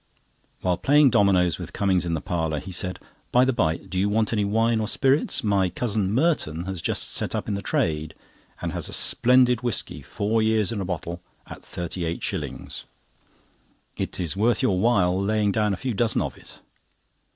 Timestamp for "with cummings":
1.59-2.07